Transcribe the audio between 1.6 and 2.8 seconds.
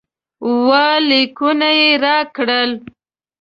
یې راکړل.